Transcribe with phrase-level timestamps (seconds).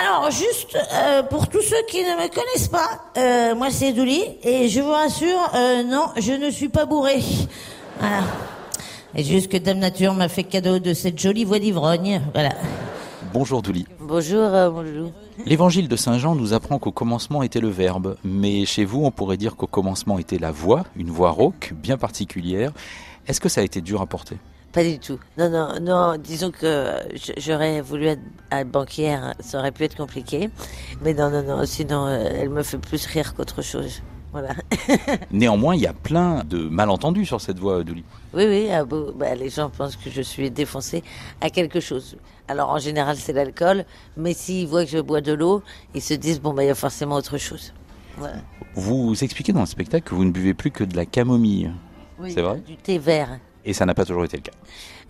[0.00, 4.22] Alors, juste euh, pour tous ceux qui ne me connaissent pas, euh, moi c'est Douli
[4.44, 7.20] et je vous rassure, euh, non, je ne suis pas bourré.
[7.98, 8.22] Voilà.
[9.16, 12.22] Et juste que Dame Nature m'a fait cadeau de cette jolie voix d'ivrogne.
[12.32, 12.50] Voilà.
[13.32, 13.86] Bonjour Douli.
[13.98, 15.10] Bonjour, euh, bonjour.
[15.44, 19.10] L'évangile de Saint Jean nous apprend qu'au commencement était le Verbe, mais chez vous on
[19.10, 22.70] pourrait dire qu'au commencement était la voix, une voix rauque, bien particulière.
[23.26, 24.36] Est-ce que ça a été dur à porter?
[24.72, 25.18] Pas du tout.
[25.38, 26.16] Non, non, non.
[26.18, 26.94] Disons que
[27.38, 30.50] j'aurais voulu être, banquière, ça aurait pu être compliqué.
[31.02, 31.64] Mais non, non, non.
[31.64, 34.02] Sinon, euh, elle me fait plus rire qu'autre chose.
[34.32, 34.50] Voilà.
[35.30, 38.04] Néanmoins, il y a plein de malentendus sur cette voix, Douli.
[38.34, 38.68] Oui, oui.
[38.70, 41.02] ah bon, bah, les gens pensent que je suis défoncée
[41.40, 42.16] à quelque chose.
[42.46, 43.84] Alors en général, c'est l'alcool.
[44.16, 45.62] Mais s'ils voient que je bois de l'eau,
[45.94, 47.72] ils se disent bon, bah, il y a forcément autre chose.
[48.18, 48.36] Voilà.
[48.74, 51.72] Vous expliquez dans le spectacle que vous ne buvez plus que de la camomille.
[52.18, 52.60] Oui, C'est vrai?
[52.66, 53.38] Du thé vert.
[53.68, 54.52] Et ça n'a pas toujours été le cas.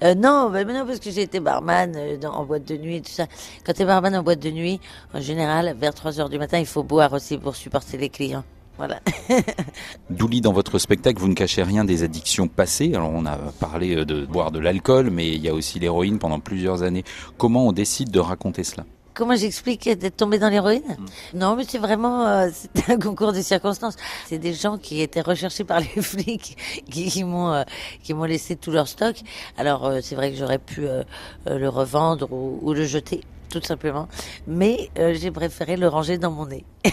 [0.03, 2.77] Euh, non, bah, mais non, parce que j'ai été barman euh, dans- en boîte de
[2.77, 3.27] nuit et tout ça.
[3.65, 4.81] Quand t'es barman en boîte de nuit,
[5.15, 8.43] en général, vers 3 heures du matin, il faut boire aussi pour supporter les clients.
[8.77, 9.01] Voilà.
[10.11, 12.93] Douli, dans votre spectacle, vous ne cachez rien des addictions passées.
[12.95, 16.19] Alors, on a parlé euh, de boire de l'alcool, mais il y a aussi l'héroïne
[16.19, 17.05] pendant plusieurs années.
[17.37, 18.85] Comment on décide de raconter cela?
[19.19, 20.97] Comment j'explique d'être tombé dans l'héroïne
[21.35, 23.97] Non, mais c'est vraiment euh, c'était un concours de circonstances.
[24.29, 26.57] C'est des gens qui étaient recherchés par les flics
[26.89, 27.65] qui, qui m'ont euh,
[28.05, 29.17] qui m'ont laissé tout leur stock.
[29.57, 31.03] Alors euh, c'est vrai que j'aurais pu euh,
[31.49, 34.09] euh, le revendre ou, ou le jeter tout simplement,
[34.47, 36.65] mais euh, j'ai préféré le ranger dans mon nez.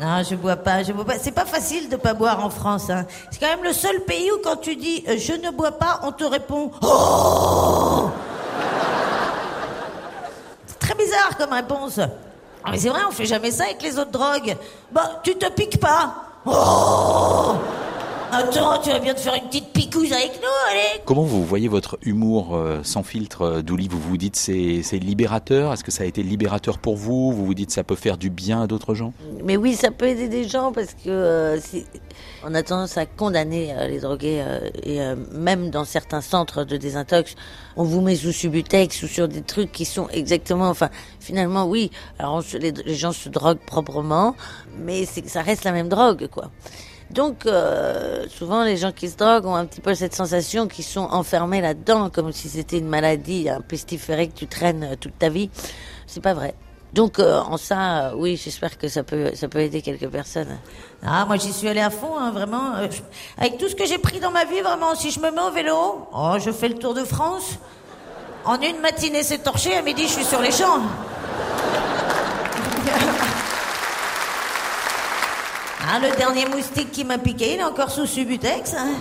[0.00, 1.18] Non, je bois pas, je bois pas.
[1.18, 2.88] C'est pas facile de pas boire en France.
[2.90, 3.06] Hein.
[3.30, 6.00] C'est quand même le seul pays où quand tu dis euh, je ne bois pas,
[6.04, 8.08] on te répond oh.
[10.66, 10.94] C'est très
[11.38, 11.98] comme réponse.
[11.98, 14.56] Ah, Mais c'est vrai, on fait jamais ça avec les autres drogues.
[14.92, 16.14] Bah, tu te piques pas.
[16.46, 17.54] Oh.
[18.32, 21.02] Attends, tu vas bien te faire une petite picouse avec nous, allez.
[21.04, 23.88] Comment vous voyez votre humour euh, sans filtre, euh, Douli?
[23.88, 25.72] Vous vous dites c'est c'est libérateur?
[25.72, 27.32] Est-ce que ça a été libérateur pour vous?
[27.32, 29.12] Vous vous dites ça peut faire du bien à d'autres gens?
[29.42, 31.86] Mais oui, ça peut aider des gens parce que euh, c'est-
[32.44, 34.44] on a tendance à condamner euh, les drogués
[34.84, 35.00] et
[35.32, 37.34] même dans certains centres de désintox,
[37.76, 40.88] on vous met sous Subutex ou sur des trucs qui sont exactement, enfin,
[41.18, 41.90] finalement, oui.
[42.20, 44.36] Alors on se- les, les gens se droguent proprement,
[44.78, 46.50] mais c'est ça reste la même drogue, quoi.
[47.10, 50.84] Donc, euh, souvent, les gens qui se droguent ont un petit peu cette sensation qu'ils
[50.84, 55.18] sont enfermés là-dedans, comme si c'était une maladie, un pestiféré que tu traînes euh, toute
[55.18, 55.50] ta vie.
[56.06, 56.54] C'est pas vrai.
[56.92, 60.58] Donc, euh, en ça, euh, oui, j'espère que ça peut, ça peut aider quelques personnes.
[61.04, 62.74] Ah, moi j'y suis allé à fond, hein, vraiment.
[62.76, 62.88] Euh,
[63.38, 65.52] Avec tout ce que j'ai pris dans ma vie, vraiment, si je me mets au
[65.52, 67.58] vélo, oh, je fais le tour de France.
[68.44, 70.80] En une matinée, c'est torché, à midi, je suis sur les champs.
[75.82, 78.74] Ah, le dernier moustique qui m'a piqué, il est encore sous Subutex.
[78.74, 78.92] hein.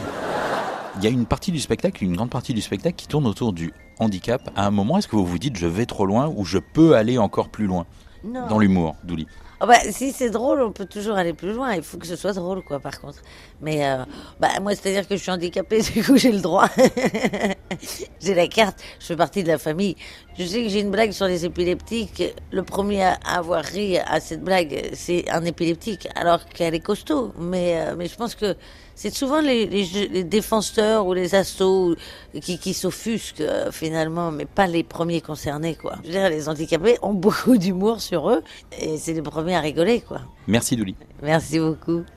[0.97, 3.53] Il y a une partie du spectacle, une grande partie du spectacle qui tourne autour
[3.53, 4.49] du handicap.
[4.55, 6.95] À un moment, est-ce que vous vous dites je vais trop loin ou je peux
[6.95, 7.85] aller encore plus loin
[8.23, 8.47] Non.
[8.47, 9.27] Dans l'humour, Douli?
[9.61, 11.73] Bah, si c'est drôle, on peut toujours aller plus loin.
[11.73, 13.19] Il faut que ce soit drôle, quoi, par contre.
[13.61, 14.05] Mais euh,
[14.39, 16.69] bah, moi, c'est-à-dire que je suis handicapée, du coup, j'ai le droit.
[18.21, 19.95] j'ai la carte, je fais partie de la famille.
[20.37, 22.23] Je sais que j'ai une blague sur les épileptiques.
[22.51, 27.33] Le premier à avoir ri à cette blague, c'est un épileptique, alors qu'elle est costaud.
[27.39, 28.55] Mais, euh, mais je pense que
[28.95, 31.95] c'est souvent les, les, les défenseurs ou les assos
[32.41, 35.95] qui, qui s'offusquent, euh, finalement, mais pas les premiers concernés, quoi.
[36.03, 38.41] Je veux dire, les handicapés ont beaucoup d'humour sur eux,
[38.77, 40.21] et c'est les premiers à rigoler, quoi.
[40.47, 40.95] Merci, Douli.
[41.21, 42.03] Merci beaucoup.